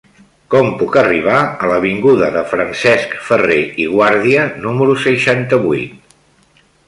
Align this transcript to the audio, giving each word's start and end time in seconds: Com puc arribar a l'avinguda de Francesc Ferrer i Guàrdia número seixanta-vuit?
Com 0.53 0.69
puc 0.77 0.95
arribar 1.01 1.35
a 1.65 1.69
l'avinguda 1.71 2.29
de 2.37 2.43
Francesc 2.55 3.13
Ferrer 3.27 3.59
i 3.85 3.87
Guàrdia 3.93 4.49
número 4.65 4.99
seixanta-vuit? 5.07 6.17